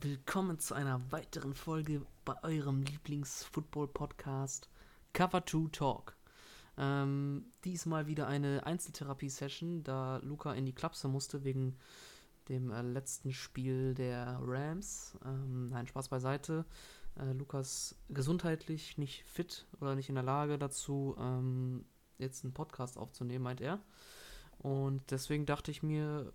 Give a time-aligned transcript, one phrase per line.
[0.00, 4.68] willkommen zu einer weiteren Folge bei eurem Lieblings-Football-Podcast
[5.12, 6.16] Cover 2 Talk.
[6.76, 11.76] Ähm, diesmal wieder eine Einzeltherapie-Session, da Luca in die Klapse musste wegen
[12.48, 15.16] dem äh, letzten Spiel der Rams.
[15.24, 16.66] Ähm, nein, Spaß beiseite.
[17.18, 21.84] Äh, Lukas gesundheitlich nicht fit oder nicht in der Lage dazu, ähm,
[22.18, 23.80] jetzt einen Podcast aufzunehmen, meint er.
[24.58, 26.32] Und deswegen dachte ich mir,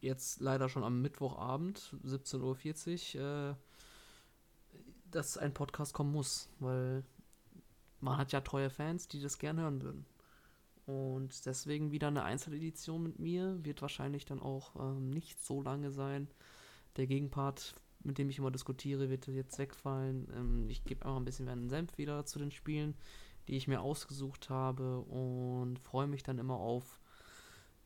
[0.00, 3.54] jetzt leider schon am Mittwochabend, 17.40 Uhr, äh,
[5.10, 7.04] dass ein Podcast kommen muss, weil
[8.00, 10.06] man hat ja treue Fans, die das gern hören würden.
[10.86, 15.90] Und deswegen wieder eine Einzeledition mit mir, wird wahrscheinlich dann auch ähm, nicht so lange
[15.90, 16.28] sein.
[16.96, 20.28] Der Gegenpart, mit dem ich immer diskutiere, wird jetzt wegfallen.
[20.34, 22.94] Ähm, ich gebe einfach ein bisschen mehr einen Senf wieder zu den Spielen,
[23.46, 26.99] die ich mir ausgesucht habe und freue mich dann immer auf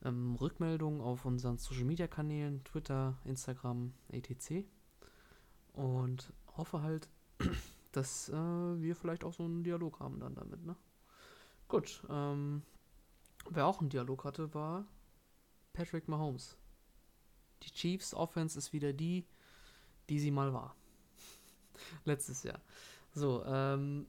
[0.04, 4.66] ähm, Rückmeldungen auf unseren Social Media Kanälen, Twitter, Instagram, etc.
[5.72, 7.08] Und hoffe halt,
[7.92, 10.76] dass äh, wir vielleicht auch so einen Dialog haben dann damit, ne?
[11.68, 12.62] Gut, ähm,
[13.48, 14.86] wer auch einen Dialog hatte, war
[15.72, 16.56] Patrick Mahomes.
[17.62, 19.26] Die Chiefs Offense ist wieder die,
[20.10, 20.76] die sie mal war.
[22.04, 22.60] Letztes Jahr.
[23.12, 24.06] So, ähm,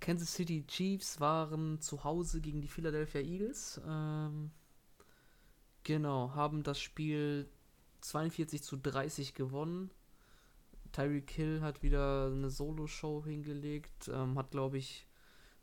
[0.00, 3.80] Kansas City Chiefs waren zu Hause gegen die Philadelphia Eagles.
[3.86, 4.50] Ähm,
[5.84, 7.48] Genau, haben das Spiel
[8.02, 9.90] 42 zu 30 gewonnen.
[10.92, 15.06] Tyreek Hill hat wieder eine Solo-Show hingelegt, ähm, hat, glaube ich,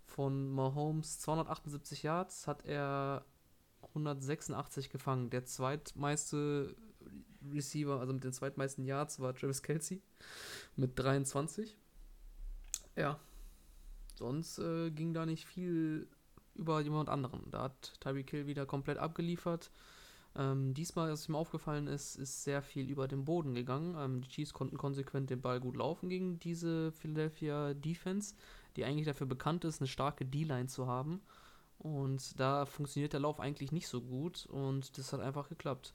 [0.05, 3.23] von Mahomes 278 Yards, hat er
[3.89, 5.29] 186 gefangen.
[5.29, 6.75] Der zweitmeiste
[7.51, 10.01] Receiver, also mit den zweitmeisten Yards, war Travis Kelsey
[10.75, 11.77] mit 23.
[12.95, 13.19] Ja,
[14.15, 16.07] sonst äh, ging da nicht viel
[16.55, 17.49] über jemand anderen.
[17.51, 19.71] Da hat Tyreek Hill wieder komplett abgeliefert.
[20.35, 23.95] Ähm, diesmal, was mir aufgefallen ist, ist sehr viel über den Boden gegangen.
[23.97, 28.35] Ähm, die Chiefs konnten konsequent den Ball gut laufen gegen diese Philadelphia Defense,
[28.75, 31.21] die eigentlich dafür bekannt ist, eine starke D-Line zu haben.
[31.79, 35.93] Und da funktioniert der Lauf eigentlich nicht so gut und das hat einfach geklappt.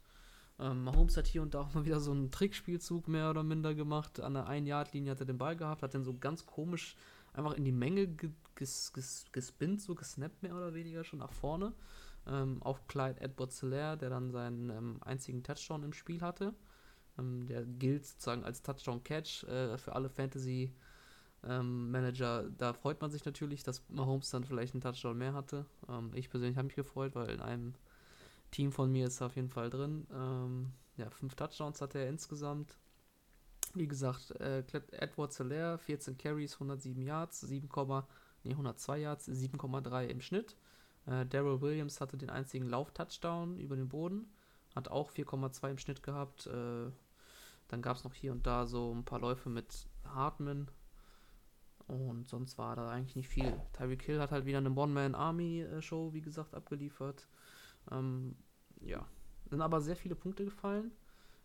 [0.59, 3.75] Ähm, Mahomes hat hier und da auch mal wieder so einen Trickspielzug mehr oder minder
[3.75, 4.19] gemacht.
[4.19, 6.95] An der 1-Yard-Linie hat er den Ball gehabt, hat den so ganz komisch
[7.33, 8.07] einfach in die Menge
[8.55, 11.73] ges ges gespinnt, so gesnappt mehr oder weniger schon nach vorne
[12.27, 16.53] ähm, auf Clyde Edwards-Hilaire, der dann seinen ähm, einzigen Touchdown im Spiel hatte.
[17.17, 20.73] Ähm, der gilt sozusagen als Touchdown-Catch äh, für alle Fantasy-
[21.47, 21.93] ähm,
[22.57, 25.65] da freut man sich natürlich, dass Mahomes dann vielleicht einen Touchdown mehr hatte.
[25.87, 27.75] Ähm, ich persönlich habe mich gefreut, weil in einem
[28.51, 30.07] Team von mir ist er auf jeden Fall drin.
[30.97, 32.77] Ja, fünf Touchdowns hatte er insgesamt.
[33.73, 37.69] Wie gesagt, äh, Edwards Hilaire, 14 Carries, 107 Yards, 7,
[38.43, 40.55] nee, 102 Yards, 7,3 im Schnitt.
[41.05, 44.27] Äh, Daryl Williams hatte den einzigen Lauf-Touchdown über den Boden,
[44.75, 46.47] hat auch 4,2 im Schnitt gehabt.
[46.47, 46.91] Äh,
[47.67, 50.69] dann gab es noch hier und da so ein paar Läufe mit Hartman.
[51.87, 53.59] Und sonst war da eigentlich nicht viel.
[53.73, 57.27] Tyreek Hill hat halt wieder eine One-Man-Army-Show, wie gesagt, abgeliefert.
[57.91, 58.35] Ähm,
[58.81, 59.05] ja,
[59.49, 60.91] sind aber sehr viele Punkte gefallen.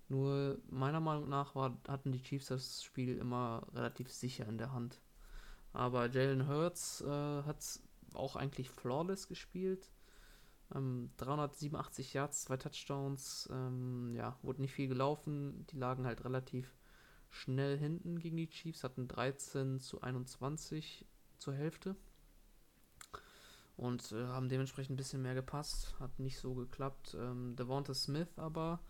[0.09, 4.73] Nur meiner Meinung nach war, hatten die Chiefs das Spiel immer relativ sicher in der
[4.73, 5.01] Hand.
[5.73, 7.63] Aber Jalen Hurts äh, hat
[8.15, 9.91] auch eigentlich flawless gespielt.
[10.75, 13.49] Ähm, 387 Yards, zwei Touchdowns.
[13.53, 15.67] Ähm, ja, wurde nicht viel gelaufen.
[15.69, 16.75] Die lagen halt relativ
[17.31, 21.07] schnell hinten gegen die Chiefs, hatten 13 zu 21
[21.39, 21.97] zur Hälfte.
[23.77, 25.95] Und äh, haben dementsprechend ein bisschen mehr gepasst.
[25.99, 27.17] Hat nicht so geklappt.
[27.19, 28.81] Ähm, Devonta Smith aber,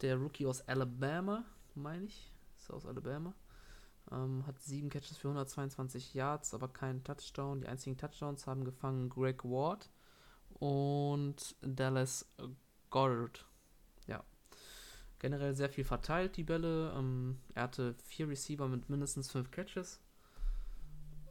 [0.00, 2.32] der Rookie aus Alabama, meine ich.
[2.56, 3.34] Ist aus Alabama.
[4.10, 7.60] Ähm, hat sieben Catches für 122 Yards, aber keinen Touchdown.
[7.60, 9.90] Die einzigen Touchdowns haben gefangen Greg Ward
[10.54, 12.26] und Dallas
[12.90, 13.46] Goddard.
[14.06, 14.24] Ja.
[15.18, 16.92] Generell sehr viel verteilt, die Bälle.
[16.96, 20.00] Ähm, er hatte vier Receiver mit mindestens fünf Catches.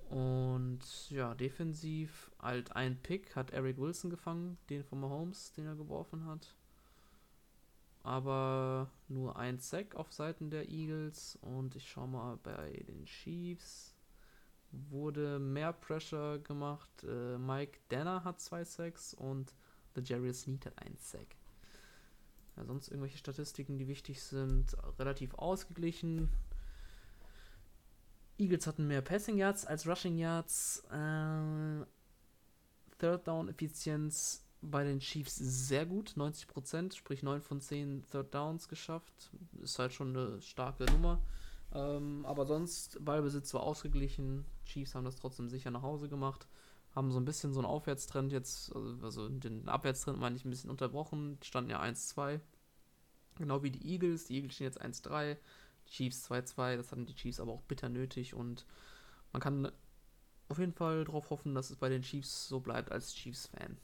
[0.10, 5.76] Und ja, defensiv halt ein Pick hat Eric Wilson gefangen, den von Mahomes, den er
[5.76, 6.56] geworfen hat
[8.04, 13.96] aber nur ein Sack auf Seiten der Eagles und ich schaue mal bei den Chiefs
[14.72, 16.90] wurde mehr Pressure gemacht.
[17.04, 19.54] Äh, Mike Danner hat zwei Sacks und
[19.96, 21.36] The Jerry Sneed hat einen Sack.
[22.56, 26.30] Ja, sonst irgendwelche Statistiken, die wichtig sind, relativ ausgeglichen.
[28.38, 30.84] Eagles hatten mehr Passing Yards als Rushing Yards.
[30.92, 31.86] Äh,
[33.00, 38.68] Third Down Effizienz bei den Chiefs sehr gut, 90%, sprich 9 von 10 Third Downs
[38.68, 39.32] geschafft.
[39.62, 41.22] Ist halt schon eine starke Nummer.
[41.74, 44.46] Ähm, aber sonst, Ballbesitz war ausgeglichen.
[44.66, 46.48] Chiefs haben das trotzdem sicher nach Hause gemacht.
[46.96, 50.50] Haben so ein bisschen so einen Aufwärtstrend jetzt, also, also den Abwärtstrend meine ich ein
[50.50, 51.40] bisschen unterbrochen.
[51.40, 52.40] Die standen ja 1-2.
[53.36, 54.26] Genau wie die Eagles.
[54.26, 55.38] Die Eagles stehen jetzt 1-3,
[55.88, 56.76] die Chiefs 2-2.
[56.76, 58.66] Das hatten die Chiefs aber auch bitter nötig und
[59.32, 59.72] man kann
[60.50, 63.78] auf jeden Fall darauf hoffen, dass es bei den Chiefs so bleibt als Chiefs-Fan.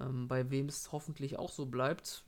[0.00, 2.24] Ähm, bei wem es hoffentlich auch so bleibt,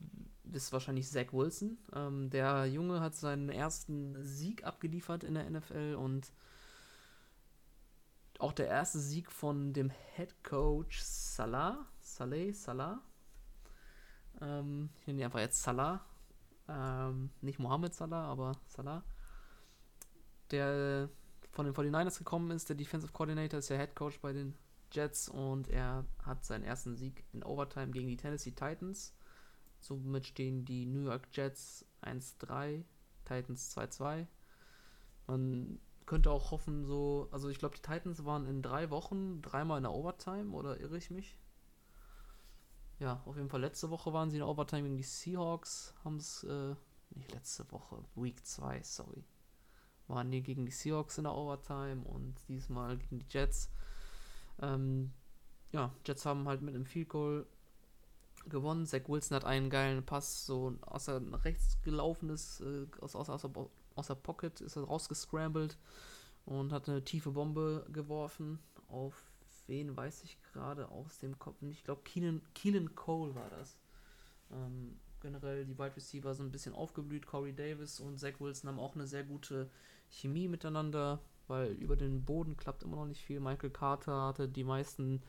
[0.51, 1.77] ist wahrscheinlich Zach Wilson.
[1.93, 6.31] Ähm, der Junge hat seinen ersten Sieg abgeliefert in der NFL und
[8.39, 11.87] auch der erste Sieg von dem Head Coach Salah.
[11.99, 13.01] Saleh, Salah.
[14.41, 16.05] Ähm, ich nenne ihn einfach jetzt Salah.
[16.67, 19.03] Ähm, nicht Mohammed Salah, aber Salah.
[20.51, 21.09] Der
[21.51, 24.55] von den 49ers gekommen ist, der Defensive Coordinator, ist der Head Coach bei den
[24.95, 29.13] Jets und er hat seinen ersten Sieg in Overtime gegen die Tennessee Titans.
[29.79, 32.83] Somit stehen die New York Jets 1-3,
[33.25, 34.25] Titans 2-2.
[35.27, 39.77] Man könnte auch hoffen, so, also ich glaube, die Titans waren in drei Wochen dreimal
[39.77, 41.39] in der Overtime, oder irre ich mich?
[42.99, 46.17] Ja, auf jeden Fall letzte Woche waren sie in der Overtime gegen die Seahawks, haben
[46.17, 46.75] es, äh,
[47.09, 49.25] nicht letzte Woche, Week 2, sorry.
[50.07, 53.71] Waren die gegen die Seahawks in der Overtime und diesmal gegen die Jets.
[54.61, 55.11] Ähm,
[55.71, 57.45] ja, Jets haben halt mit einem Field Goal
[58.47, 58.85] gewonnen.
[58.85, 63.49] Zach Wilson hat einen geilen Pass, so außer nach rechts gelaufenes, äh, aus, aus, aus,
[63.95, 65.77] aus der Pocket ist er rausgescrambled
[66.45, 68.59] und hat eine tiefe Bombe geworfen.
[68.87, 69.23] Auf
[69.67, 73.77] wen weiß ich gerade aus dem Kopf Ich glaube, Keenan, Keelan Cole war das.
[74.51, 77.25] Ähm, generell die Wide Receiver sind ein bisschen aufgeblüht.
[77.25, 79.69] Corey Davis und Zach Wilson haben auch eine sehr gute
[80.09, 83.39] Chemie miteinander weil über den Boden klappt immer noch nicht viel.
[83.39, 85.21] Michael Carter hatte die meisten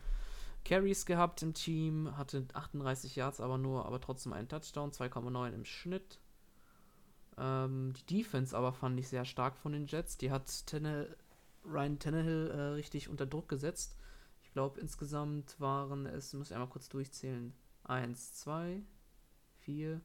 [0.64, 5.64] Carries gehabt im Team, hatte 38 Yards, aber nur, aber trotzdem einen Touchdown, 2,9 im
[5.64, 6.18] Schnitt.
[7.38, 10.16] Ähm, die Defense aber fand ich sehr stark von den Jets.
[10.16, 11.16] Die hat Tenne,
[11.64, 13.96] Ryan Tannehill äh, richtig unter Druck gesetzt.
[14.42, 17.52] Ich glaube, insgesamt waren es, muss ich einmal kurz durchzählen,
[17.84, 18.82] 1, 2,
[19.58, 20.00] 4,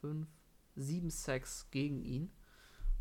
[0.00, 0.28] 5,
[0.76, 2.30] 7 Sacks gegen ihn.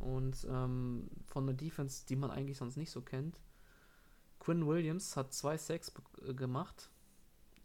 [0.03, 3.39] Und ähm, von der Defense, die man eigentlich sonst nicht so kennt.
[4.39, 5.93] Quinn Williams hat zwei Sacks
[6.27, 6.89] äh, gemacht.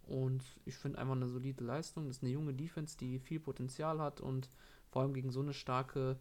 [0.07, 2.07] Und ich finde einfach eine solide Leistung.
[2.07, 4.49] Das ist eine junge Defense, die viel Potenzial hat und
[4.89, 6.17] vor allem gegen so eine starke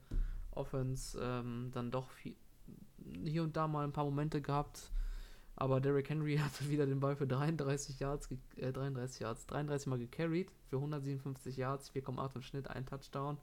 [0.52, 2.36] Offense ähm, dann doch viel,
[3.24, 4.92] hier und da mal ein paar Momente gehabt.
[5.56, 10.00] Aber Derrick Henry hat wieder den Ball für 33 Yards, äh, 33 Yards, 33 Mal
[10.00, 13.38] gecarried für 157 Yards, 4,8 im Schnitt, ein Touchdown.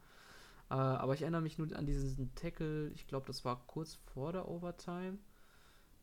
[0.70, 4.32] Äh, aber ich erinnere mich nur an diesen Tackle, ich glaube, das war kurz vor
[4.32, 5.18] der Overtime,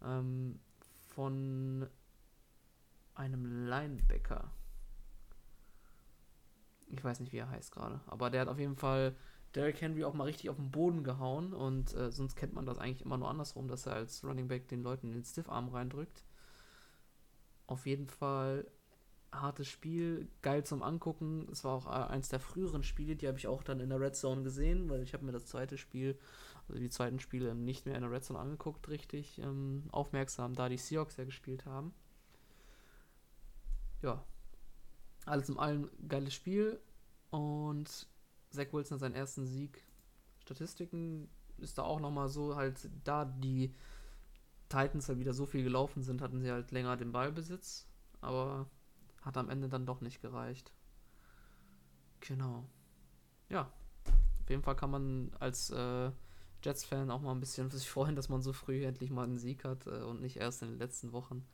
[0.04, 0.60] ähm,
[1.10, 1.88] von
[3.16, 4.52] einem Linebacker.
[6.88, 9.16] Ich weiß nicht, wie er heißt gerade, aber der hat auf jeden Fall
[9.56, 12.78] Derrick Henry auch mal richtig auf den Boden gehauen und äh, sonst kennt man das
[12.78, 16.24] eigentlich immer nur andersrum, dass er als Running Back den Leuten in den Stiffarm reindrückt.
[17.68, 18.66] Auf jeden Fall
[19.32, 21.48] hartes Spiel, geil zum Angucken.
[21.52, 24.00] Es war auch äh, eins der früheren Spiele, die habe ich auch dann in der
[24.00, 26.18] Red Zone gesehen, weil ich habe mir das zweite Spiel,
[26.68, 30.70] also die zweiten Spiele nicht mehr in der Red Zone angeguckt, richtig ähm, aufmerksam, da
[30.70, 31.94] die Seahawks ja gespielt haben.
[34.02, 34.24] Ja,
[35.26, 36.80] alles in allem geiles Spiel
[37.30, 38.08] und
[38.50, 39.84] Zach Wilson hat seinen ersten Sieg.
[40.40, 43.74] Statistiken ist da auch nochmal so, halt da die
[44.68, 47.88] Titans halt wieder so viel gelaufen sind, hatten sie halt länger den Ballbesitz,
[48.20, 48.70] aber
[49.22, 50.72] hat am Ende dann doch nicht gereicht.
[52.22, 52.66] Genau.
[53.50, 53.72] Ja.
[54.42, 56.12] Auf jeden Fall kann man als äh,
[56.64, 59.64] Jets-Fan auch mal ein bisschen sich freuen, dass man so früh endlich mal einen Sieg
[59.64, 61.46] hat äh, und nicht erst in den letzten Wochen.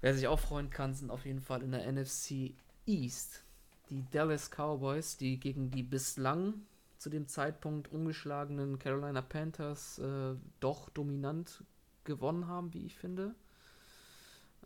[0.00, 2.54] Wer sich auch freuen kann, sind auf jeden Fall in der NFC
[2.86, 3.44] East
[3.90, 6.54] die Dallas Cowboys, die gegen die bislang
[6.98, 11.62] zu dem Zeitpunkt ungeschlagenen Carolina Panthers äh, doch dominant
[12.04, 13.34] gewonnen haben, wie ich finde.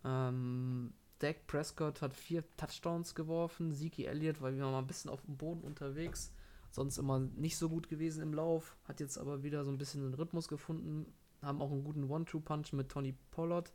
[0.04, 3.73] Ähm, Dak Prescott hat vier Touchdowns geworfen.
[3.73, 6.32] Zeke Elliott war wieder mal ein bisschen auf dem Boden unterwegs.
[6.70, 8.76] Sonst immer nicht so gut gewesen im Lauf.
[8.85, 11.06] Hat jetzt aber wieder so ein bisschen den Rhythmus gefunden.
[11.40, 13.73] Haben auch einen guten One-Two-Punch mit Tony Pollard,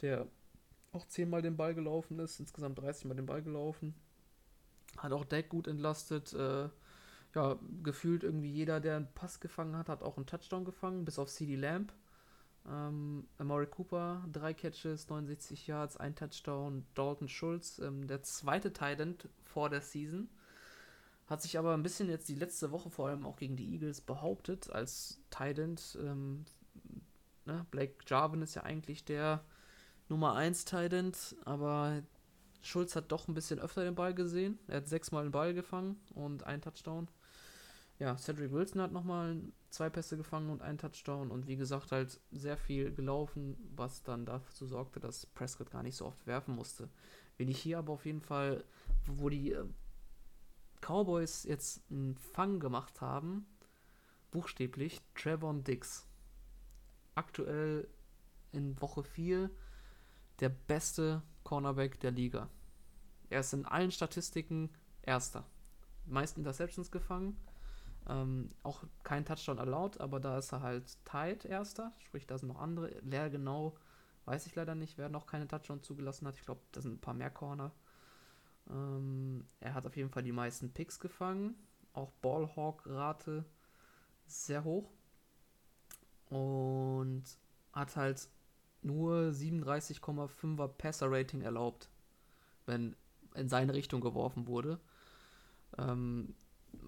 [0.00, 0.28] der
[0.92, 2.38] auch zehnmal den Ball gelaufen ist.
[2.38, 3.94] Insgesamt 30 Mal den Ball gelaufen.
[4.96, 6.32] Hat auch Dak gut entlastet.
[6.34, 6.68] Äh,
[7.34, 11.18] ja, gefühlt irgendwie jeder, der einen Pass gefangen hat, hat auch einen Touchdown gefangen, bis
[11.18, 11.92] auf CD Lamb.
[12.68, 16.84] Ähm, Amari Cooper, drei Catches, 69 Yards, ein Touchdown.
[16.94, 20.28] Dalton Schulz, ähm, der zweite Tight vor der Season.
[21.26, 24.00] Hat sich aber ein bisschen jetzt die letzte Woche vor allem auch gegen die Eagles
[24.00, 26.44] behauptet als Tight Ähm,
[27.44, 27.66] ne?
[27.70, 29.44] Blake Jarvin ist ja eigentlich der
[30.08, 32.02] Nummer 1 Tight aber
[32.62, 34.58] Schulz hat doch ein bisschen öfter den Ball gesehen.
[34.66, 37.08] Er hat sechsmal den Ball gefangen und ein Touchdown
[37.98, 42.20] ja, Cedric Wilson hat nochmal zwei Pässe gefangen und einen Touchdown und wie gesagt halt
[42.30, 46.88] sehr viel gelaufen, was dann dazu sorgte, dass Prescott gar nicht so oft werfen musste.
[47.36, 48.64] Wen ich hier aber auf jeden Fall,
[49.06, 49.64] wo die äh,
[50.80, 53.46] Cowboys jetzt einen Fang gemacht haben,
[54.30, 56.06] buchstäblich Trevon Dix.
[57.14, 57.88] Aktuell
[58.52, 59.50] in Woche 4
[60.40, 62.50] der beste Cornerback der Liga.
[63.30, 64.70] Er ist in allen Statistiken
[65.02, 65.46] Erster.
[66.04, 67.36] Meist Interceptions gefangen.
[68.08, 71.92] Ähm, auch kein Touchdown erlaubt, aber da ist er halt tight Erster.
[71.98, 72.88] Sprich, da sind noch andere.
[73.00, 73.76] Leer genau
[74.26, 76.36] weiß ich leider nicht, wer noch keine Touchdown zugelassen hat.
[76.36, 77.72] Ich glaube, da sind ein paar mehr Corner.
[78.68, 81.54] Ähm, er hat auf jeden Fall die meisten Picks gefangen.
[81.92, 83.44] Auch Ballhawk-Rate
[84.26, 84.90] sehr hoch.
[86.28, 87.24] Und
[87.72, 88.28] hat halt
[88.82, 91.88] nur 37,5er Passer-Rating erlaubt,
[92.66, 92.96] wenn
[93.34, 94.80] in seine Richtung geworfen wurde.
[95.78, 96.34] Ähm,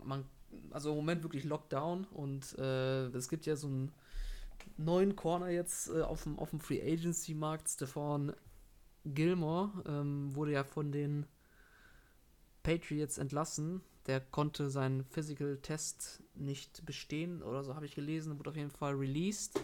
[0.03, 0.25] man,
[0.71, 3.93] also im Moment wirklich Lockdown und äh, es gibt ja so einen
[4.77, 7.69] neuen Corner jetzt äh, auf, dem, auf dem Free Agency Markt.
[7.69, 8.33] Stefan
[9.05, 11.27] Gilmore ähm, wurde ja von den
[12.63, 13.81] Patriots entlassen.
[14.07, 18.71] Der konnte seinen Physical Test nicht bestehen oder so habe ich gelesen, wurde auf jeden
[18.71, 19.61] Fall released.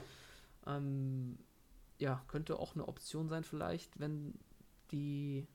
[0.66, 1.38] Ähm,
[1.98, 4.34] ja, könnte auch eine Option sein, vielleicht, wenn
[4.90, 5.46] die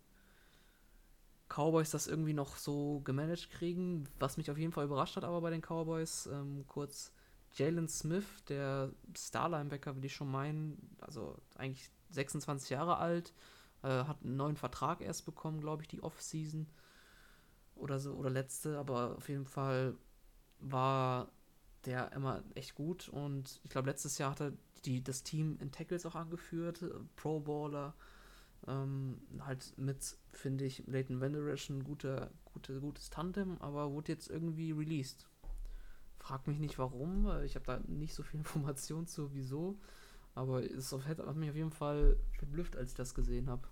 [1.50, 4.08] Cowboys das irgendwie noch so gemanagt kriegen.
[4.20, 7.12] Was mich auf jeden Fall überrascht hat, aber bei den Cowboys, ähm, kurz
[7.54, 13.34] Jalen Smith, der Star-Linebacker, will ich schon meinen, also eigentlich 26 Jahre alt,
[13.82, 16.68] äh, hat einen neuen Vertrag erst bekommen, glaube ich, die Off-Season
[17.76, 19.96] oder so, oder letzte, aber auf jeden Fall
[20.60, 21.32] war
[21.86, 24.54] der immer echt gut und ich glaube, letztes Jahr hat er
[24.86, 26.84] die, das Team in Tackles auch angeführt,
[27.16, 27.96] Pro Baller,
[28.68, 34.30] ähm, halt mit, finde ich, Leighton Vanderish ein guter, gute, gutes Tandem, aber wurde jetzt
[34.30, 35.28] irgendwie released.
[36.20, 39.80] Frag mich nicht warum, ich habe da nicht so viel Information zu, wieso,
[40.36, 43.68] aber es hat mich auf jeden Fall verblüfft, als ich das gesehen habe.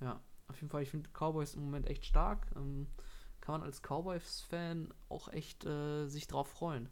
[0.00, 2.46] Ja, auf jeden Fall, ich finde Cowboys im Moment echt stark.
[2.56, 2.88] Ähm,
[3.40, 6.88] kann man als Cowboys-Fan auch echt äh, sich drauf freuen.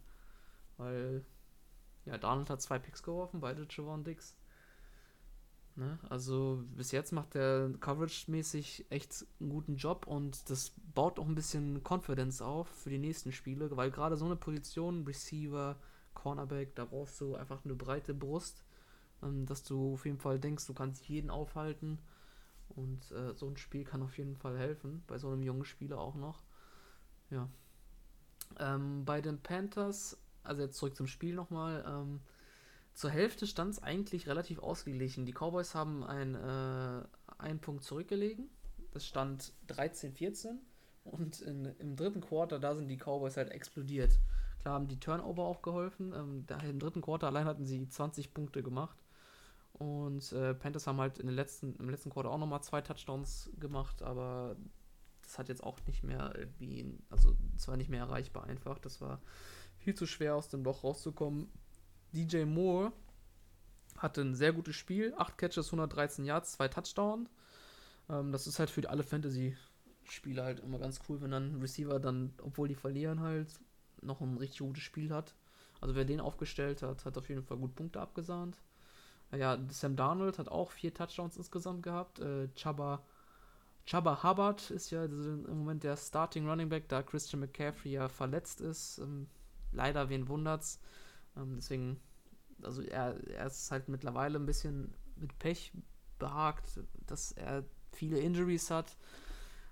[0.77, 1.25] Weil,
[2.05, 4.35] ja, Donald hat zwei Picks geworfen, beide Javon Dix.
[5.75, 5.97] Ne?
[6.09, 11.35] Also bis jetzt macht der Coverage-mäßig echt einen guten Job und das baut auch ein
[11.35, 15.77] bisschen Confidence auf für die nächsten Spiele, weil gerade so eine Position, Receiver,
[16.13, 18.63] Cornerback, da brauchst du einfach eine breite Brust,
[19.23, 21.99] ähm, dass du auf jeden Fall denkst, du kannst jeden aufhalten
[22.69, 25.99] und äh, so ein Spiel kann auf jeden Fall helfen, bei so einem jungen Spieler
[25.99, 26.43] auch noch.
[27.29, 27.47] Ja.
[28.59, 32.19] Ähm, bei den Panthers, also jetzt zurück zum Spiel nochmal, ähm,
[33.01, 35.25] zur Hälfte stand es eigentlich relativ ausgeglichen.
[35.25, 37.03] Die Cowboys haben ein, äh,
[37.39, 38.47] einen Punkt zurückgelegen.
[38.91, 40.59] Das stand 13-14.
[41.03, 44.19] Und in, im dritten Quarter, da sind die Cowboys halt explodiert.
[44.59, 46.13] Klar haben die Turnover auch geholfen.
[46.15, 49.03] Ähm, da, Im dritten Quarter allein hatten sie 20 Punkte gemacht.
[49.73, 53.49] Und äh, Panthers haben halt in den letzten, im letzten Quarter auch nochmal zwei Touchdowns
[53.59, 54.55] gemacht, aber
[55.23, 58.77] das hat jetzt auch nicht mehr irgendwie, also es war nicht mehr erreichbar einfach.
[58.77, 59.23] Das war
[59.77, 61.49] viel zu schwer aus dem Loch rauszukommen.
[62.13, 62.91] DJ Moore
[63.97, 67.29] hatte ein sehr gutes Spiel, 8 Catches, 113 Yards, 2 Touchdowns.
[68.09, 71.99] Ähm, das ist halt für alle Fantasy-Spieler halt immer ganz cool, wenn dann ein Receiver
[71.99, 73.59] dann, obwohl die verlieren halt,
[74.01, 75.35] noch ein richtig gutes Spiel hat.
[75.79, 78.57] Also wer den aufgestellt hat, hat auf jeden Fall gut Punkte abgesahnt.
[79.31, 82.19] Ja, Sam Darnold hat auch vier Touchdowns insgesamt gehabt.
[82.19, 83.01] Äh, Chaba,
[83.85, 88.61] Chaba Hubbard ist ja im Moment der Starting Running Back, da Christian McCaffrey ja verletzt
[88.61, 88.97] ist.
[88.99, 89.27] Ähm,
[89.71, 90.79] leider, wen wundert's.
[91.37, 91.99] Ähm, deswegen,
[92.61, 95.71] also er, er ist halt mittlerweile ein bisschen mit Pech
[96.19, 98.95] behagt, dass er viele Injuries hat.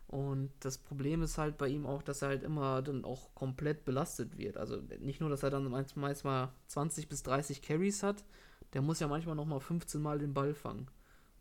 [0.08, 3.86] Und das Problem ist halt bei ihm auch, dass er halt immer dann auch komplett
[3.86, 4.58] belastet wird.
[4.58, 8.26] Also nicht nur, dass er dann manchmal 20 bis 30 Carries hat,
[8.74, 10.88] der muss ja manchmal nochmal 15 Mal den Ball fangen.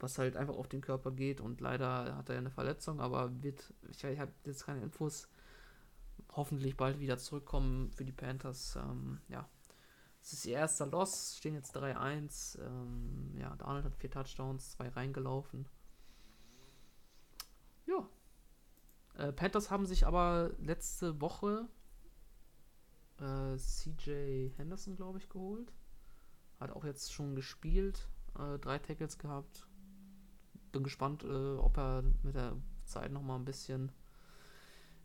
[0.01, 1.41] Was halt einfach auf den Körper geht.
[1.41, 5.29] Und leider hat er ja eine Verletzung, aber wird, ich, ich habe jetzt keine Infos,
[6.33, 8.77] hoffentlich bald wieder zurückkommen für die Panthers.
[8.77, 9.49] Ähm, ja,
[10.21, 12.61] es ist ihr erster Loss, stehen jetzt 3-1.
[12.61, 15.67] Ähm, ja, Arnold hat vier Touchdowns, zwei reingelaufen.
[17.87, 18.09] Ja.
[19.15, 21.69] Äh, Panthers haben sich aber letzte Woche
[23.21, 25.73] äh, CJ Henderson, glaube ich, geholt.
[26.61, 28.09] Hat auch jetzt schon gespielt,
[28.39, 29.67] äh, drei Tackles gehabt.
[30.73, 33.93] Bin gespannt, äh, ob er mit der Zeit nochmal ein bisschen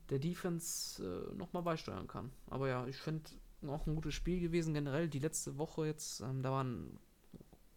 [0.09, 2.31] der Defense äh, nochmal beisteuern kann.
[2.47, 3.29] Aber ja, ich finde,
[3.69, 4.73] auch ein gutes Spiel gewesen.
[4.73, 6.99] Generell die letzte Woche jetzt, ähm, da waren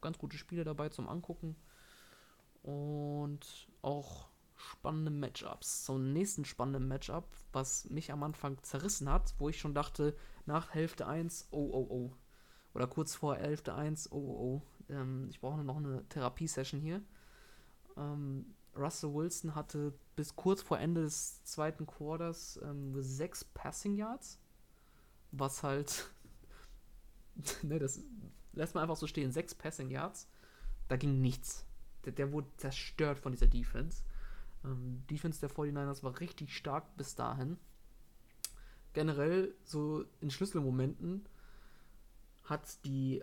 [0.00, 1.56] ganz gute Spiele dabei zum Angucken.
[2.62, 5.88] Und auch spannende Matchups.
[5.90, 10.16] Einen nächsten spannenden Matchup, was mich am Anfang zerrissen hat, wo ich schon dachte,
[10.46, 12.12] nach Hälfte 1, oh, oh, oh.
[12.74, 14.92] Oder kurz vor Hälfte 1, oh, oh, oh.
[14.92, 17.02] Ähm, ich brauche noch eine Therapiesession hier.
[17.96, 24.38] Ähm, Russell Wilson hatte bis kurz vor Ende des zweiten Quarters ähm, sechs Passing Yards,
[25.38, 26.10] was halt,
[27.62, 28.00] ne, das
[28.52, 30.28] lässt man einfach so stehen, sechs Passing Yards,
[30.88, 31.64] da ging nichts.
[32.04, 34.02] Der, der wurde zerstört von dieser Defense.
[34.64, 37.58] Ähm, Defense der 49ers war richtig stark bis dahin.
[38.92, 41.28] Generell, so in Schlüsselmomenten,
[42.44, 43.22] hat die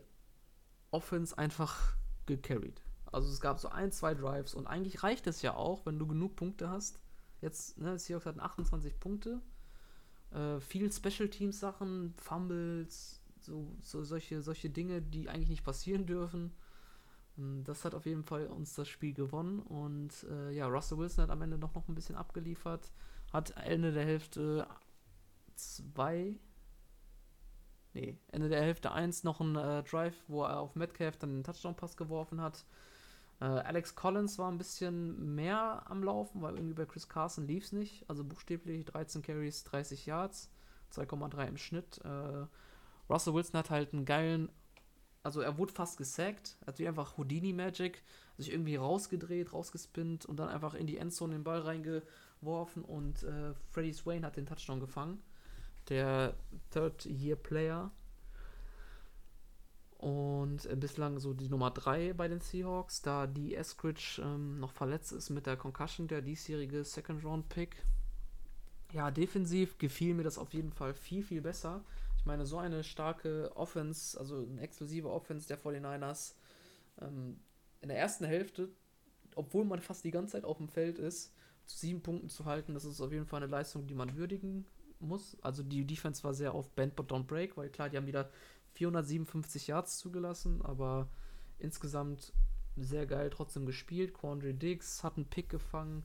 [0.91, 2.81] Offense einfach gecarried.
[3.11, 6.07] Also es gab so ein, zwei Drives und eigentlich reicht es ja auch, wenn du
[6.07, 6.99] genug Punkte hast.
[7.41, 9.41] Jetzt, ne, Seahawks hatten 28 Punkte.
[10.33, 16.05] Äh, viel Special Teams Sachen, Fumbles, so, so solche, solche Dinge, die eigentlich nicht passieren
[16.05, 16.51] dürfen.
[17.37, 21.23] Ähm, das hat auf jeden Fall uns das Spiel gewonnen und äh, ja, Russell Wilson
[21.23, 22.91] hat am Ende noch, noch ein bisschen abgeliefert,
[23.31, 24.67] hat Ende der Hälfte
[25.55, 26.39] zwei,
[27.93, 31.43] nee, Ende der Hälfte eins noch ein äh, Drive, wo er auf Metcalf dann den
[31.43, 32.65] Touchdown-Pass geworfen hat.
[33.43, 37.65] Äh, Alex Collins war ein bisschen mehr am Laufen, weil irgendwie bei Chris Carson lief
[37.65, 38.09] es nicht.
[38.09, 40.49] Also buchstäblich 13 Carries, 30 Yards,
[40.93, 41.99] 2,3 im Schnitt.
[42.03, 42.45] Äh,
[43.09, 44.49] Russell Wilson hat halt einen geilen
[45.23, 48.03] also er wurde fast gesackt, hat wie einfach Houdini Magic,
[48.37, 53.53] sich irgendwie rausgedreht, rausgespinnt und dann einfach in die Endzone den Ball reingeworfen und äh,
[53.71, 55.23] Freddie Swain hat den Touchdown gefangen.
[55.89, 56.35] Der
[56.71, 57.89] Third-Year-Player.
[60.03, 65.13] Und bislang so die Nummer 3 bei den Seahawks, da die Eskridge ähm, noch verletzt
[65.13, 67.85] ist mit der Concussion, der diesjährige Second-Round-Pick.
[68.91, 71.85] Ja, defensiv gefiel mir das auf jeden Fall viel, viel besser.
[72.17, 76.33] Ich meine, so eine starke Offense, also eine exklusive Offense der 49ers
[77.01, 77.39] ähm,
[77.79, 78.67] in der ersten Hälfte,
[79.35, 81.33] obwohl man fast die ganze Zeit auf dem Feld ist,
[81.65, 84.65] zu sieben Punkten zu halten, das ist auf jeden Fall eine Leistung, die man würdigen
[84.99, 85.37] muss.
[85.41, 88.29] Also die Defense war sehr auf Bend but don't break, weil klar, die haben wieder
[88.73, 91.09] 457 Yards zugelassen, aber
[91.59, 92.33] insgesamt
[92.75, 94.13] sehr geil trotzdem gespielt.
[94.13, 96.03] Quandre Diggs hat einen Pick gefangen.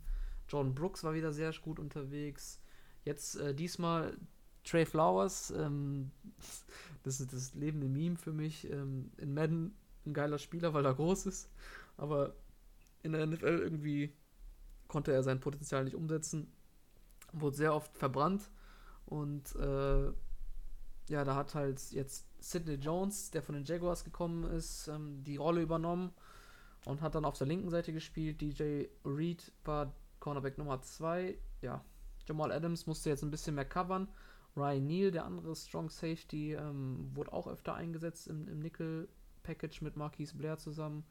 [0.49, 2.61] John Brooks war wieder sehr gut unterwegs.
[3.05, 4.17] Jetzt äh, diesmal
[4.65, 6.11] Trey Flowers, ähm,
[7.03, 8.71] das ist das lebende Meme für mich.
[8.71, 9.75] Ähm, in Madden
[10.07, 11.51] ein geiler Spieler, weil er groß ist.
[11.97, 12.35] Aber
[13.03, 14.13] in der NFL irgendwie
[14.89, 16.53] konnte er sein Potenzial nicht umsetzen.
[17.33, 18.51] Wurde sehr oft verbrannt.
[19.07, 20.13] Und äh,
[21.09, 25.37] ja, da hat halt jetzt Sidney Jones, der von den Jaguars gekommen ist, ähm, die
[25.37, 26.13] Rolle übernommen
[26.85, 28.41] und hat dann auf der linken Seite gespielt.
[28.41, 31.37] DJ Reed war Cornerback Nummer 2.
[31.63, 31.85] Ja,
[32.27, 34.09] Jamal Adams musste jetzt ein bisschen mehr covern.
[34.57, 39.97] Ryan Neal, der andere Strong Safety, ähm, wurde auch öfter eingesetzt im, im Nickel-Package mit
[39.97, 41.05] Marquise Blair zusammen.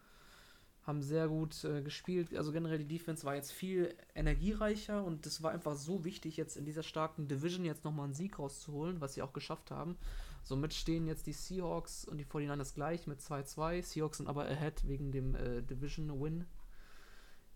[0.87, 2.33] Haben sehr gut äh, gespielt.
[2.33, 6.55] Also generell die Defense war jetzt viel energiereicher und es war einfach so wichtig, jetzt
[6.55, 9.97] in dieser starken Division jetzt nochmal einen Sieg rauszuholen, was sie auch geschafft haben.
[10.43, 13.83] Somit stehen jetzt die Seahawks und die 49ers gleich mit 2-2.
[13.83, 16.45] Seahawks sind aber ahead wegen dem äh, Division-Win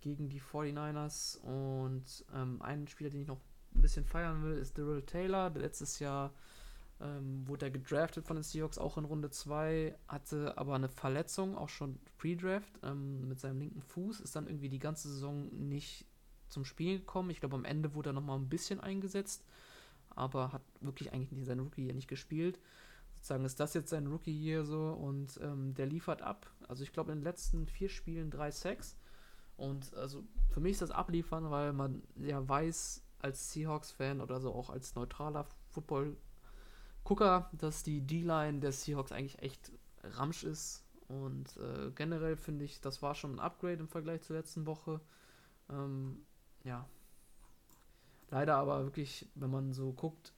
[0.02, 1.38] gegen die 49ers.
[1.40, 3.40] Und ähm, einen Spieler, den ich noch
[3.74, 5.52] ein bisschen feiern will, ist Daryl Taylor.
[5.52, 6.34] Letztes Jahr
[7.02, 11.58] ähm, wurde er gedraftet von den Seahawks, auch in Runde 2, hatte aber eine Verletzung,
[11.58, 16.06] auch schon Pre-Draft, ähm, mit seinem linken Fuß, ist dann irgendwie die ganze Saison nicht
[16.48, 17.30] zum Spiel gekommen.
[17.30, 19.46] Ich glaube, am Ende wurde er nochmal ein bisschen eingesetzt,
[20.10, 22.60] aber hat wirklich eigentlich sein Rookie hier nicht gespielt.
[23.16, 26.50] Sozusagen ist das jetzt sein Rookie hier so und ähm, der liefert ab.
[26.68, 28.98] Also ich glaube in den letzten vier Spielen drei Sacks.
[29.58, 34.54] Und also für mich ist das Abliefern, weil man ja weiß, als Seahawks-Fan oder so
[34.54, 35.46] auch als neutraler
[37.04, 39.72] Football-Gucker, dass die D-Line der Seahawks eigentlich echt
[40.04, 40.84] ramsch ist.
[41.08, 45.02] Und äh, generell finde ich, das war schon ein Upgrade im Vergleich zur letzten Woche.
[45.70, 46.26] Ähm,
[46.64, 46.88] ja.
[48.30, 50.34] Leider aber wirklich, wenn man so guckt,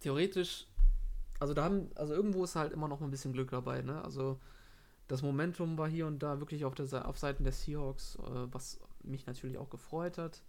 [0.00, 0.66] theoretisch,
[1.38, 4.02] also da haben, also irgendwo ist halt immer noch ein bisschen Glück dabei, ne?
[4.02, 4.40] Also
[5.08, 8.80] das Momentum war hier und da wirklich auf, der, auf Seiten der Seahawks, äh, was
[9.02, 10.42] mich natürlich auch gefreut hat.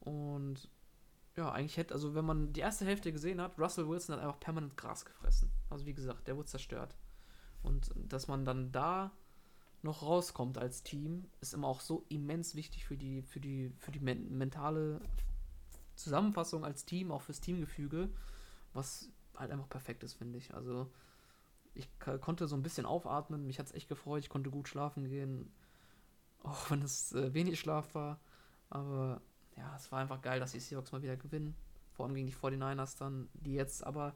[0.00, 0.70] Und
[1.36, 4.40] ja, eigentlich hätte, also wenn man die erste Hälfte gesehen hat, Russell Wilson hat einfach
[4.40, 5.50] permanent Gras gefressen.
[5.68, 6.94] Also wie gesagt, der wurde zerstört.
[7.62, 9.10] Und dass man dann da
[9.82, 13.90] noch rauskommt als Team, ist immer auch so immens wichtig für die, für die, für
[13.90, 15.00] die men mentale
[15.96, 18.08] Zusammenfassung als Team, auch fürs Teamgefüge,
[18.72, 20.54] was halt einfach perfekt ist, finde ich.
[20.54, 20.90] Also
[21.74, 21.88] ich
[22.20, 25.52] konnte so ein bisschen aufatmen, mich hat es echt gefreut, ich konnte gut schlafen gehen,
[26.42, 28.20] auch wenn es äh, wenig Schlaf war.
[28.70, 29.20] Aber
[29.56, 31.54] ja, es war einfach geil, dass die Seahawks mal wieder gewinnen.
[31.92, 34.14] Vor allem gegen die 49ers dann, die jetzt aber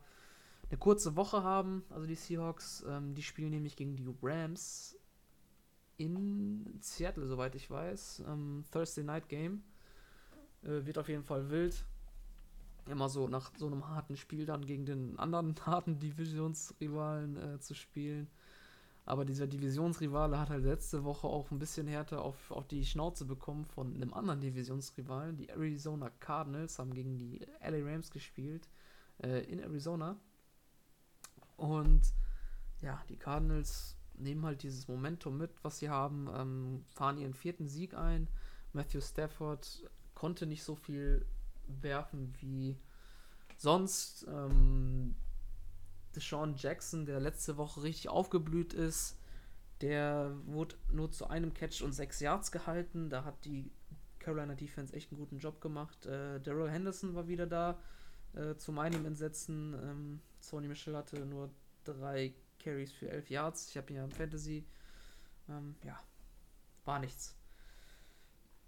[0.68, 1.84] eine kurze Woche haben.
[1.90, 4.96] Also die Seahawks, ähm, die spielen nämlich gegen die Rams
[5.96, 8.24] in Seattle, soweit ich weiß.
[8.26, 9.62] Ähm, Thursday Night Game.
[10.62, 11.84] Äh, wird auf jeden Fall wild.
[12.86, 17.74] Immer so nach so einem harten Spiel dann gegen den anderen harten Divisionsrivalen äh, zu
[17.74, 18.28] spielen.
[19.08, 23.24] Aber dieser Divisionsrivale hat halt letzte Woche auch ein bisschen härter auf, auf die Schnauze
[23.24, 25.34] bekommen von einem anderen Divisionsrivalen.
[25.38, 28.68] Die Arizona Cardinals haben gegen die LA Rams gespielt
[29.22, 30.18] äh, in Arizona.
[31.56, 32.02] Und
[32.82, 37.66] ja, die Cardinals nehmen halt dieses Momentum mit, was sie haben, ähm, fahren ihren vierten
[37.66, 38.28] Sieg ein.
[38.74, 41.24] Matthew Stafford konnte nicht so viel
[41.66, 42.76] werfen wie
[43.56, 44.26] sonst.
[44.28, 45.14] Ähm,
[46.18, 49.16] Deshaun Jackson, der letzte Woche richtig aufgeblüht ist,
[49.80, 53.08] der wurde nur zu einem Catch und sechs Yards gehalten.
[53.08, 53.70] Da hat die
[54.18, 56.06] Carolina Defense echt einen guten Job gemacht.
[56.06, 57.78] Äh, Daryl Henderson war wieder da,
[58.34, 59.74] äh, zu meinem Entsetzen.
[59.74, 61.50] Ähm, Sony Michel hatte nur
[61.84, 63.68] drei Carries für elf Yards.
[63.70, 64.66] Ich habe ihn ja im Fantasy.
[65.48, 65.98] Ähm, ja,
[66.84, 67.36] war nichts.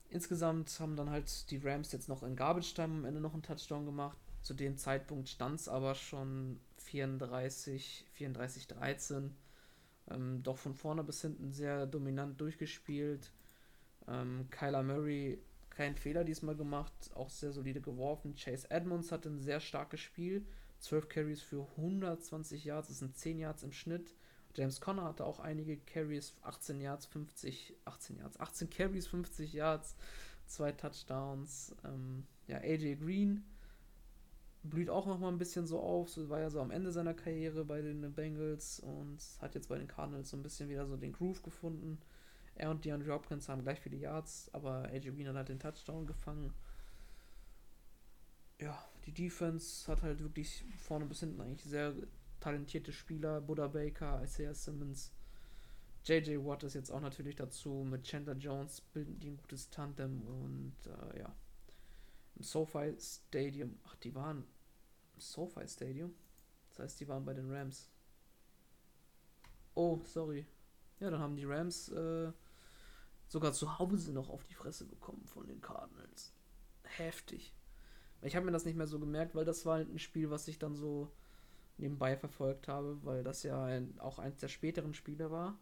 [0.08, 3.42] Insgesamt haben dann halt die Rams jetzt noch in Garbage Time am Ende noch einen
[3.42, 4.18] Touchdown gemacht.
[4.42, 9.34] Zu dem Zeitpunkt stand es aber schon 34, 34, 13.
[10.10, 13.32] Ähm, doch von vorne bis hinten sehr dominant durchgespielt.
[14.08, 15.38] Ähm, Kyler Murray
[15.70, 18.34] keinen Fehler diesmal gemacht, auch sehr solide geworfen.
[18.34, 20.44] Chase Edmonds hatte ein sehr starkes Spiel.
[20.80, 24.14] 12 Carries für 120 Yards, das sind 10 Yards im Schnitt.
[24.54, 29.94] James Conner hatte auch einige Carries, 18 Yards, 50, 18 Yards, 18 Carries, 50 Yards,
[30.46, 31.74] zwei Touchdowns.
[31.84, 33.44] Ähm, ja, AJ Green
[34.62, 36.10] blüht auch noch mal ein bisschen so auf.
[36.10, 39.78] So war ja so am Ende seiner Karriere bei den Bengals und hat jetzt bei
[39.78, 41.98] den Cardinals so ein bisschen wieder so den Groove gefunden.
[42.54, 46.52] Er und DeAndre Hopkins haben gleich viele Yards, aber AJ Green hat den Touchdown gefangen.
[48.60, 51.94] Ja, die Defense hat halt wirklich vorne bis hinten eigentlich sehr
[52.40, 53.40] talentierte Spieler.
[53.40, 55.12] Buddha Baker, Isaiah Simmons,
[56.04, 57.86] JJ Watt ist jetzt auch natürlich dazu.
[57.88, 61.34] Mit Chandler Jones bilden die ein gutes Tandem und äh, ja,
[62.42, 63.78] SoFi Stadium.
[63.86, 64.44] Ach, die waren
[65.14, 66.14] im SoFi Stadium.
[66.70, 67.90] Das heißt, die waren bei den Rams.
[69.74, 70.46] Oh, sorry.
[70.98, 72.32] Ja, dann haben die Rams äh,
[73.26, 76.32] sogar zu Hause noch auf die Fresse bekommen von den Cardinals.
[76.82, 77.54] Heftig.
[78.22, 80.48] Ich habe mir das nicht mehr so gemerkt, weil das war halt ein Spiel, was
[80.48, 81.10] ich dann so
[81.78, 85.58] nebenbei verfolgt habe, weil das ja ein, auch eins der späteren Spiele war.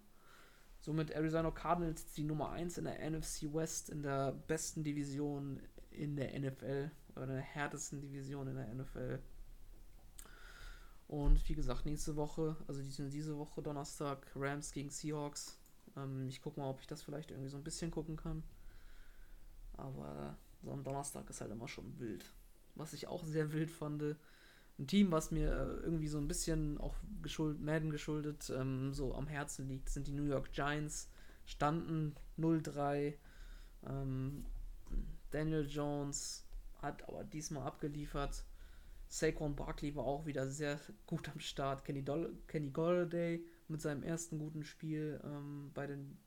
[0.80, 5.60] Somit Arizona Cardinals die Nummer 1 in der NFC West, in der besten Division
[5.98, 9.18] in der NFL oder der härtesten Division in der NFL.
[11.08, 15.58] Und wie gesagt, nächste Woche, also diese, Woche Donnerstag, Rams gegen Seahawks.
[15.96, 18.42] Ähm, ich gucke mal, ob ich das vielleicht irgendwie so ein bisschen gucken kann.
[19.72, 22.24] Aber so ein Donnerstag ist halt immer schon wild.
[22.74, 24.02] Was ich auch sehr wild fand,
[24.78, 29.14] ein Team, was mir äh, irgendwie so ein bisschen auch geschuld, Madden geschuldet ähm, so
[29.14, 31.10] am Herzen liegt, sind die New York Giants.
[31.46, 33.14] Standen 0-3.
[33.86, 34.44] Ähm,
[35.30, 36.44] Daniel Jones
[36.80, 38.44] hat aber diesmal abgeliefert.
[39.08, 41.84] Saquon Barkley war auch wieder sehr gut am Start.
[41.84, 46.18] Kenny, Doll Kenny Golladay mit seinem ersten guten Spiel ähm, bei den,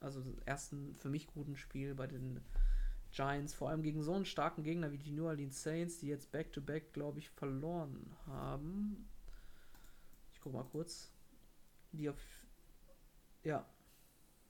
[0.00, 2.40] also ersten für mich guten Spiel bei den
[3.10, 6.30] Giants, vor allem gegen so einen starken Gegner wie die New Orleans Saints, die jetzt
[6.30, 9.08] back-to-back, glaube ich, verloren haben.
[10.34, 11.10] Ich guck mal kurz.
[11.92, 12.18] Die auf.
[13.42, 13.66] Ja.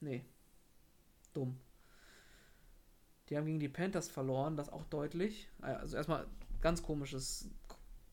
[0.01, 0.25] Nee.
[1.33, 1.57] Dumm.
[3.29, 5.49] Die haben gegen die Panthers verloren, das auch deutlich.
[5.61, 6.25] Also erstmal
[6.61, 7.49] ganz komisches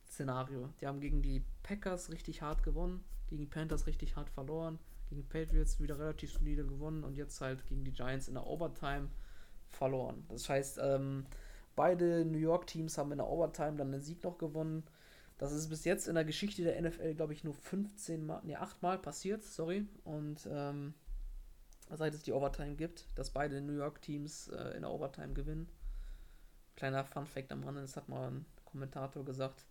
[0.07, 0.69] Szenario.
[0.81, 5.27] Die haben gegen die Packers richtig hart gewonnen, gegen die Panthers richtig hart verloren, gegen
[5.29, 9.09] Patriots wieder relativ solide gewonnen und jetzt halt gegen die Giants in der Overtime
[9.69, 10.25] verloren.
[10.29, 11.27] Das heißt, ähm,
[11.75, 14.85] beide New York-Teams haben in der Overtime dann den Sieg noch gewonnen.
[15.39, 18.57] Das ist bis jetzt in der Geschichte der NFL, glaube ich, nur 15 Mal, nee,
[18.57, 19.87] 8 Mal passiert, sorry.
[20.05, 20.95] Und ähm,
[21.91, 25.69] seit es die Overtime gibt, dass beide New York-Teams äh, in der Overtime gewinnen.
[26.77, 29.65] Kleiner Fun-Fact am Rande, das hat mal ein Kommentator gesagt.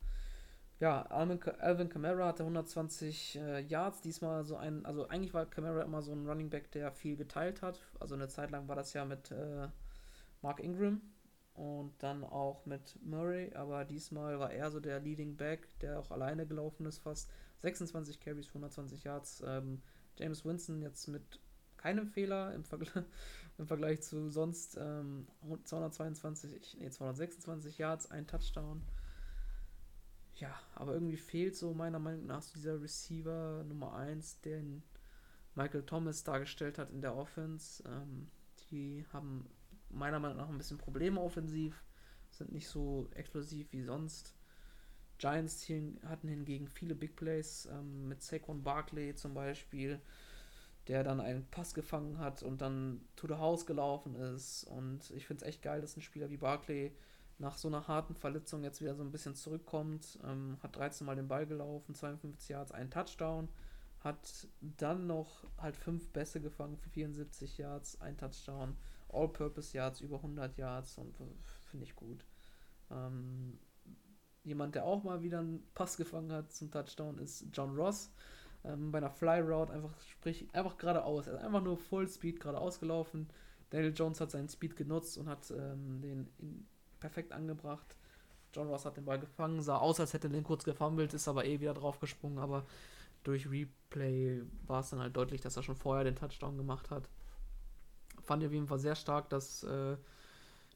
[0.79, 5.83] Ja, Alvin, Alvin Kamara hatte 120 äh, Yards, diesmal so ein, also eigentlich war Kamara
[5.83, 7.79] immer so ein Running Back, der viel geteilt hat.
[7.99, 9.67] Also eine Zeit lang war das ja mit äh,
[10.41, 11.01] Mark Ingram
[11.53, 16.11] und dann auch mit Murray, aber diesmal war er so der Leading Back, der auch
[16.11, 17.31] alleine gelaufen ist fast.
[17.61, 19.43] 26 Carries, 120 Yards.
[19.47, 19.81] Ähm,
[20.17, 21.39] James Winston jetzt mit
[21.85, 22.95] keinem Fehler im, Vergleich,
[23.59, 25.27] im Vergleich zu sonst ähm,
[25.63, 28.81] 222, nee, 226 Yards, ein Touchdown.
[30.37, 34.81] Ja, aber irgendwie fehlt so meiner Meinung nach so dieser Receiver Nummer 1, den
[35.53, 37.83] Michael Thomas dargestellt hat in der Offense.
[37.87, 38.29] Ähm,
[38.71, 39.47] die haben
[39.89, 41.83] meiner Meinung nach ein bisschen Probleme offensiv,
[42.31, 44.33] sind nicht so explosiv wie sonst.
[45.19, 45.69] Giants
[46.03, 50.01] hatten hingegen viele Big Plays ähm, mit Saquon Barkley zum Beispiel,
[50.87, 54.65] der dann einen Pass gefangen hat und dann to the house gelaufen ist.
[54.65, 56.95] Und ich finde es echt geil, dass ein Spieler wie Barkley
[57.37, 60.19] nach so einer harten Verletzung jetzt wieder so ein bisschen zurückkommt.
[60.23, 63.49] Ähm, hat 13 Mal den Ball gelaufen, 52 Yards, einen Touchdown.
[63.99, 68.77] hat dann noch halt fünf Bässe gefangen für 74 Yards, ein Touchdown,
[69.09, 71.15] All-Purpose Yards über 100 Yards und
[71.69, 72.23] finde ich gut.
[72.91, 73.57] Ähm,
[74.43, 78.11] jemand, der auch mal wieder einen Pass gefangen hat zum Touchdown, ist John Ross.
[78.65, 81.27] Ähm, bei einer Fly Route einfach, sprich, einfach geradeaus.
[81.27, 83.29] Er ist einfach nur Full Speed geradeaus gelaufen.
[83.69, 86.27] Daniel Jones hat seinen Speed genutzt und hat ähm, den
[86.99, 87.97] perfekt angebracht.
[88.53, 91.27] John Ross hat den Ball gefangen, sah aus, als hätte er den kurz gefummelt, ist
[91.27, 92.65] aber eh wieder drauf gesprungen, aber
[93.23, 97.09] durch Replay war es dann halt deutlich, dass er schon vorher den Touchdown gemacht hat.
[98.23, 99.97] Fand ich auf jeden Fall sehr stark, dass äh,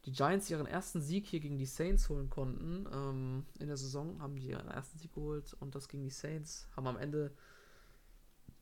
[0.05, 2.85] die Giants ihren ersten Sieg hier gegen die Saints holen konnten.
[2.91, 6.67] Ähm, in der Saison haben die ihren ersten Sieg geholt und das gegen die Saints.
[6.75, 7.31] Haben am Ende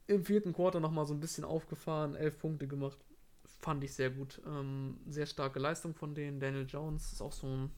[0.07, 2.97] im vierten Quarter nochmal so ein bisschen aufgefahren, elf Punkte gemacht.
[3.59, 4.41] Fand ich sehr gut.
[4.45, 6.39] Ähm, sehr starke Leistung von denen.
[6.39, 7.71] Daniel Jones ist auch so ein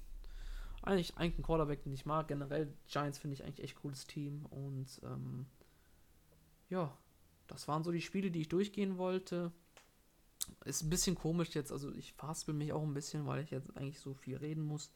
[0.82, 2.28] eigentlich, eigentlich ein Quarterback, den ich mag.
[2.28, 5.46] Generell Giants finde ich eigentlich echt cooles Team und ähm,
[6.70, 6.96] ja,
[7.48, 9.52] das waren so die Spiele, die ich durchgehen wollte.
[10.66, 13.76] Ist ein bisschen komisch jetzt, also ich verhaspel mich auch ein bisschen, weil ich jetzt
[13.76, 14.92] eigentlich so viel reden muss.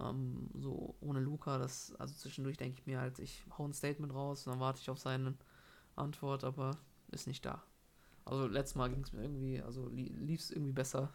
[0.00, 4.12] Ähm, so ohne Luca, das, also zwischendurch denke ich mir halt, ich hau ein Statement
[4.14, 5.34] raus und dann warte ich auf seine
[5.96, 6.78] Antwort, aber
[7.10, 7.62] ist nicht da.
[8.24, 11.12] Also letztes Mal ging es mir irgendwie, also lief es irgendwie besser,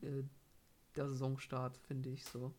[0.00, 0.22] äh,
[0.96, 2.54] der Saisonstart, finde ich so.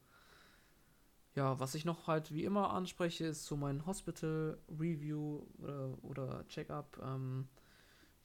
[1.35, 6.47] Ja, was ich noch halt wie immer anspreche, ist so mein Hospital Review oder, oder
[6.47, 6.99] Check-up.
[7.03, 7.47] Ähm,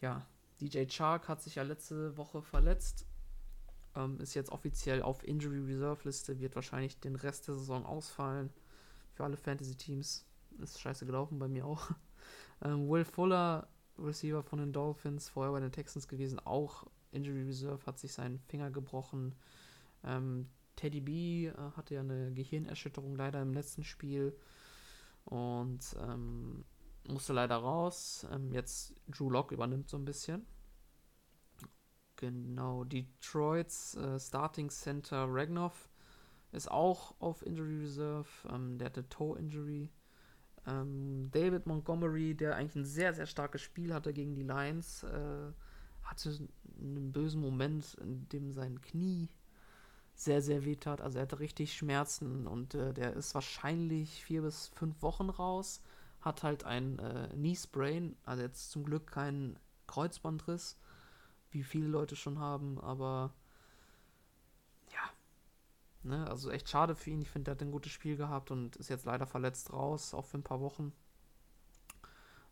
[0.00, 0.26] ja,
[0.60, 3.06] DJ Chark hat sich ja letzte Woche verletzt.
[3.94, 8.50] Ähm, ist jetzt offiziell auf Injury Reserve Liste, wird wahrscheinlich den Rest der Saison ausfallen.
[9.14, 10.26] Für alle Fantasy-Teams.
[10.58, 11.90] Ist scheiße gelaufen, bei mir auch.
[12.62, 13.68] Ähm, Will Fuller,
[13.98, 18.38] Receiver von den Dolphins, vorher bei den Texans gewesen, auch Injury Reserve, hat sich seinen
[18.40, 19.34] Finger gebrochen.
[20.04, 24.36] Ähm, Teddy B äh, hatte ja eine Gehirnerschütterung leider im letzten Spiel
[25.24, 26.64] und ähm,
[27.08, 28.26] musste leider raus.
[28.32, 30.46] Ähm, jetzt Drew Lock übernimmt so ein bisschen.
[32.16, 35.88] Genau, Detroits äh, Starting Center Ragnov
[36.52, 38.28] ist auch auf Injury Reserve.
[38.48, 39.90] Ähm, der hatte Toe-Injury.
[40.66, 45.52] Ähm, David Montgomery, der eigentlich ein sehr, sehr starkes Spiel hatte gegen die Lions, äh,
[46.02, 46.48] hatte
[46.80, 49.28] einen bösen Moment, in dem sein Knie
[50.14, 51.00] sehr, sehr weh tat.
[51.00, 55.80] Also er hatte richtig Schmerzen und äh, der ist wahrscheinlich vier bis fünf Wochen raus.
[56.20, 60.76] Hat halt ein äh, Knee Sprain, also jetzt zum Glück kein Kreuzbandriss,
[61.50, 63.32] wie viele Leute schon haben, aber
[66.08, 67.22] ne, also echt schade für ihn.
[67.22, 70.24] Ich finde, er hat ein gutes Spiel gehabt und ist jetzt leider verletzt raus, auch
[70.24, 70.92] für ein paar Wochen.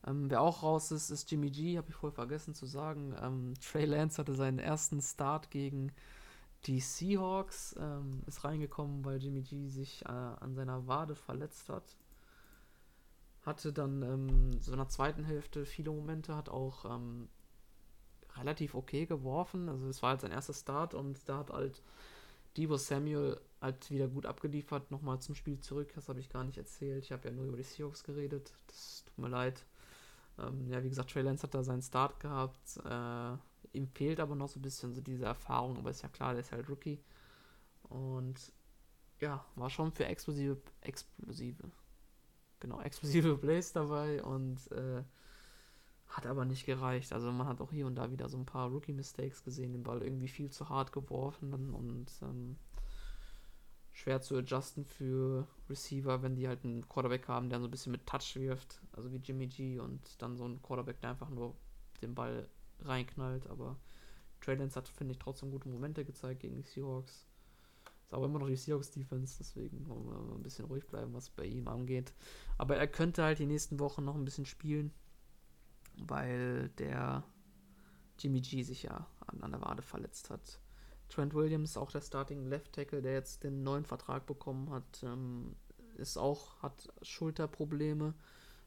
[0.06, 3.14] Ähm, wer auch raus ist, ist Jimmy G, habe ich voll vergessen zu sagen.
[3.20, 5.92] Ähm, Trey Lance hatte seinen ersten Start gegen
[6.64, 11.96] die Seahawks ähm, ist reingekommen, weil Jimmy G sich äh, an seiner Wade verletzt hat.
[13.42, 17.28] Hatte dann ähm, so in der zweiten Hälfte viele Momente, hat auch ähm,
[18.36, 19.68] relativ okay geworfen.
[19.68, 21.82] Also es war halt sein erster Start und da hat halt
[22.56, 24.90] Debo Samuel halt wieder gut abgeliefert.
[24.90, 27.04] Nochmal zum Spiel zurück, das habe ich gar nicht erzählt.
[27.04, 28.52] Ich habe ja nur über die Seahawks geredet.
[28.66, 29.64] Das tut mir leid.
[30.38, 32.78] Ähm, ja, wie gesagt, Trey Lance hat da seinen Start gehabt.
[32.84, 36.32] Äh, ihm fehlt aber noch so ein bisschen so diese Erfahrung, aber ist ja klar,
[36.32, 37.00] der ist halt Rookie.
[37.84, 38.52] Und
[39.20, 41.70] ja, war schon für explosive, explosive,
[42.60, 45.02] genau, explosive Plays dabei und äh,
[46.08, 47.12] hat aber nicht gereicht.
[47.12, 50.02] Also man hat auch hier und da wieder so ein paar Rookie-Mistakes gesehen, den Ball
[50.02, 52.56] irgendwie viel zu hart geworfen und ähm,
[53.92, 57.92] schwer zu adjusten für Receiver, wenn die halt einen Quarterback haben, der so ein bisschen
[57.92, 61.54] mit Touch wirft, also wie Jimmy G und dann so ein Quarterback, der einfach nur
[62.02, 62.48] den Ball
[62.80, 63.76] reinknallt, aber
[64.40, 67.26] Trey Lance hat, finde ich, trotzdem gute Momente gezeigt gegen die Seahawks.
[68.04, 71.44] Ist aber immer noch die Seahawks-Defense, deswegen wollen wir ein bisschen ruhig bleiben, was bei
[71.44, 72.12] ihm angeht.
[72.58, 74.92] Aber er könnte halt die nächsten Wochen noch ein bisschen spielen,
[75.96, 77.24] weil der
[78.18, 80.60] Jimmy G sich ja an, an der Wade verletzt hat.
[81.08, 85.54] Trent Williams, auch der Starting Left Tackle, der jetzt den neuen Vertrag bekommen hat, ähm,
[85.96, 88.14] ist auch, hat Schulterprobleme,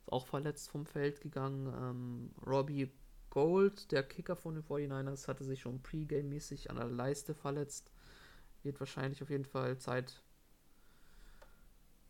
[0.02, 1.68] ist auch verletzt vom Feld gegangen.
[1.68, 2.92] Ähm, Robbie
[3.30, 7.92] Gold, der Kicker von den 49ers, hatte sich schon Pre-Game-mäßig an der Leiste verletzt.
[8.64, 10.24] Wird wahrscheinlich auf jeden Fall Zeit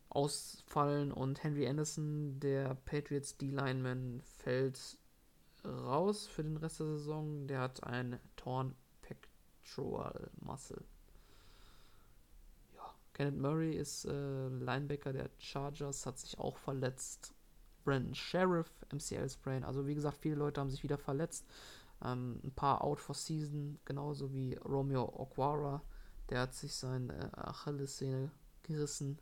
[0.08, 1.12] ausfallen.
[1.12, 4.98] Und Henry Anderson, der Patriots D-Lineman, fällt
[5.64, 7.46] raus für den Rest der Saison.
[7.46, 10.84] Der hat ein Torn Pectoral Muscle.
[12.74, 17.34] Ja, Kenneth Murray ist äh, Linebacker der Chargers, hat sich auch verletzt.
[17.84, 19.64] Brandon Sheriff, MCL-Sprain.
[19.64, 21.46] Also wie gesagt, viele Leute haben sich wieder verletzt.
[22.04, 25.82] Ähm, ein paar out for season, genauso wie Romeo Okwara.
[26.28, 28.30] Der hat sich seine Achillessehne
[28.62, 29.18] gerissen.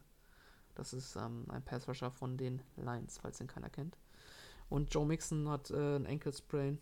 [0.75, 3.97] Das ist ähm, ein Passrusher von den Lions, falls ihn keiner kennt.
[4.69, 6.79] Und Joe Mixon hat äh, ein Ankle-Sprain.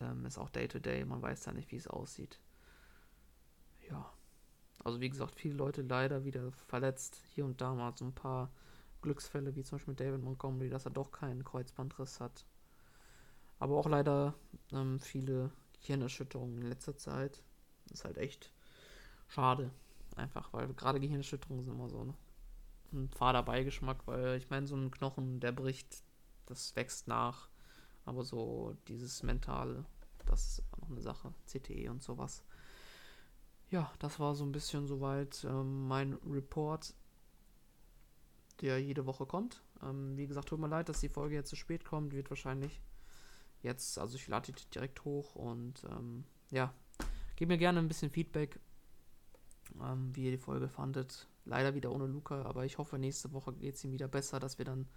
[0.00, 1.06] Ähm, ist auch Day-to-Day, -Day.
[1.06, 2.38] man weiß ja nicht, wie es aussieht.
[3.88, 4.12] Ja.
[4.82, 7.20] Also wie gesagt, viele Leute leider wieder verletzt.
[7.34, 8.50] Hier und da mal so ein paar
[9.02, 12.44] Glücksfälle, wie zum Beispiel David Montgomery, dass er doch keinen Kreuzbandriss hat.
[13.58, 14.34] Aber auch leider
[14.72, 17.42] ähm, viele Gehirnerschütterungen in letzter Zeit.
[17.90, 18.52] ist halt echt
[19.28, 19.70] schade.
[20.16, 22.14] Einfach, weil gerade Gehirnerschütterungen sind immer so ne?
[22.92, 26.02] ein fader Beigeschmack, weil ich meine, so ein Knochen, der bricht,
[26.50, 27.48] das wächst nach.
[28.04, 29.84] Aber so dieses Mentale,
[30.26, 31.32] das ist immer noch eine Sache.
[31.46, 32.44] CTE und sowas.
[33.70, 36.92] Ja, das war so ein bisschen soweit ähm, mein Report,
[38.60, 39.62] der jede Woche kommt.
[39.82, 42.12] Ähm, wie gesagt, tut mir leid, dass die Folge jetzt zu spät kommt.
[42.12, 42.80] Wird wahrscheinlich
[43.62, 46.74] jetzt, also ich lade die direkt hoch und ähm, ja,
[47.36, 48.58] gebt mir gerne ein bisschen Feedback,
[49.80, 51.28] ähm, wie ihr die Folge fandet.
[51.44, 54.58] Leider wieder ohne Luca, aber ich hoffe, nächste Woche geht es ihm wieder besser, dass
[54.58, 54.88] wir dann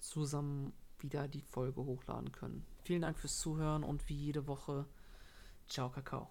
[0.00, 2.66] zusammen wieder die Folge hochladen können.
[2.84, 4.86] Vielen Dank fürs Zuhören und wie jede Woche,
[5.68, 6.30] ciao Kakao.